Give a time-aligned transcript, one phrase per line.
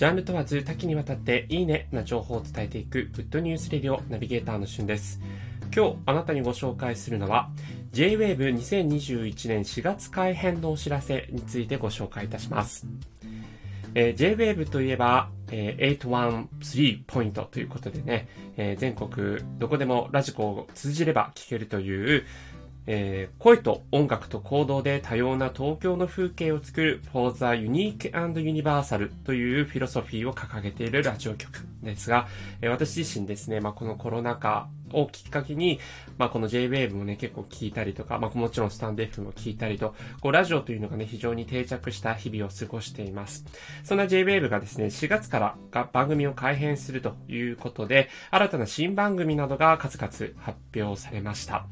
[0.00, 5.20] ジャンル問わず多岐にわたっていいねな情報を伝えていくグッドニュースレディオナビゲーターのしゅんです。
[5.76, 7.50] 今日あなたにご紹介するのは
[7.92, 12.86] J-Wave2021 年4月改編のお知らせについてご紹介いたします。
[13.94, 18.26] えー、J-Wave といえば、えー、813ポイントということでね、
[18.56, 22.24] えー、全国どこでもラジコを通じれば聞けるという、
[22.86, 32.28] えー、声と音楽と行動で多様な東京の風景を作る For the Unique and Universal というフィロソフィーを掲げているラジオ局ですが、
[32.60, 35.78] えー、私自身ですね、まあ、このコロナ禍をきっかけに、
[36.18, 43.44] まあ、この J-Wave もね、結構聞いたりとか、まあ、もちろんスタンド F も聞いたりと、こう、ラジオというのがね、非常に定着した日々を過ごしています。
[43.84, 51.66] そんな J-Wave がですね、4月から番組を改編するということで、新たな新番組などが数々発表されました。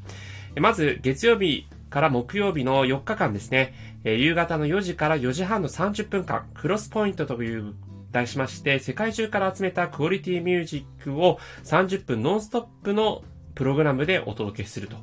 [0.55, 7.73] まず、月曜日から木曜日の4日間ですね、夕方の4時から4時半の30分間、クロスポイントという
[8.11, 13.23] 題しまして、世界中から集めたクオリティミュージックを30分ノンストップの
[13.55, 14.97] プログラムでお届けすると。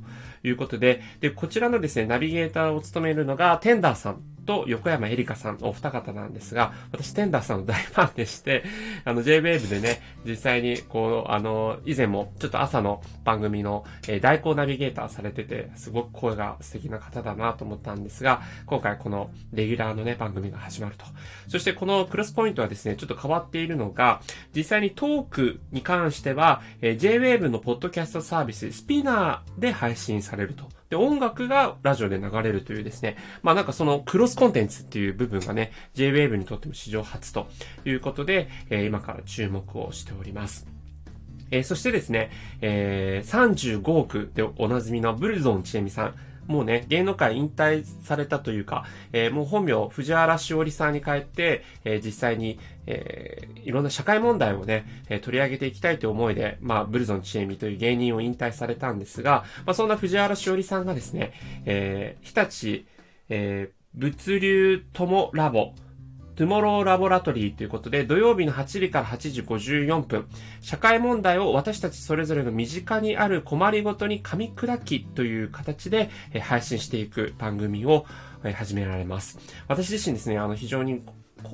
[0.46, 8.64] ということで、で、こちらのですね、ナビゲーターを務めるのが、テンダーさんと横山エリカさん、お二方なんですが、私、テンダーさんの大ファンでして、
[9.04, 21.04] あの、JWAVE でね、実際に、こう、あの、以前も、ちょっと朝の番組の、えー、代行ナビゲーターされてて、すごく声が素敵な方だなと思ったんですが、今回この、レギュラーのね、番組が始まると。
[21.48, 24.20] そして、このクロスポイントはですね、ちょっと変わっているのが、
[24.54, 30.64] 実際にトークに関しては、えー、JWAVE のポッドキャストサービス、スピナーで配信されると。
[30.90, 37.48] で、音楽がラジオで流れるというですね、まあなんかそのクロスコンテンツっていう部分がね、J-Wave にとっても史上初と
[37.84, 40.66] いうことで、えー、今から注目をしております。
[41.50, 46.14] えー、そしてですね、えー、35億でおなじみのブルゾンちえみさん。
[46.46, 61.32] もうね、芸能界引退されたというか、えー、もう本名、藤原しおりさんに変えて、えー、実際に、えー、いろんな社会問題をね、え取り上げていきたいという思いで、まあ、ブルゾンチエミという芸人を引退されたんですが、まあ、そんな藤原しおりさんがですね、
[61.64, 62.84] え日立、
[63.28, 65.72] え物流ともラボ、
[66.36, 70.26] トゥモローラボラトリーということで、土曜日の8時から8時54分、
[70.60, 76.10] 社会問題を私たちそれぞれの身近にある困りごとに噛み砕きという形で
[76.42, 78.04] 配信していく番組を
[78.54, 79.38] 始められます。
[79.66, 81.02] 私自身ですね、あの非常に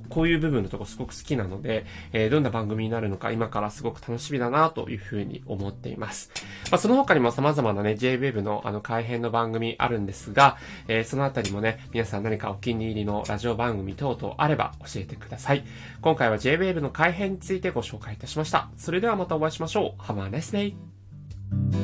[0.08, 6.30] こういう部分のとこすごく好きなので、えー、どんな番組になるのか今からすごく楽しみだなというふうに思っています。
[6.70, 10.56] まあ、その他にも様々なね、JWEB のあの改編の番組あるんですが、
[10.88, 15.64] えー、そのあたりもね、皆さん何かお気に入りのラジオ番組等々あれば教えてください。
[16.00, 18.70] 今回は JWEB の改編についてご紹介いたしました。
[18.76, 20.02] それではまたお会いしましょう。
[20.02, 20.74] Have a nice
[21.52, 21.81] day!